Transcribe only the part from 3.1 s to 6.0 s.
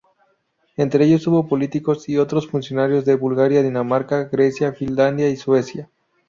Bulgaria, Dinamarca, Grecia, Finlandia y Suecia.